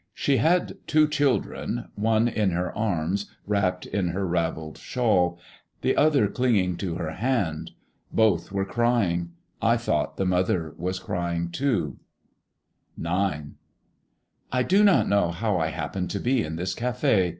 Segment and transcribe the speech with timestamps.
[0.15, 5.37] She had two children, one in her arms wrapped in her ravelled shawl,
[5.81, 7.73] the other clinging to her hand.
[8.11, 11.99] Both were crying; I thought the mother was crying too.
[12.99, 13.49] IX.
[14.51, 17.29] I do not know how I happen to be in this café.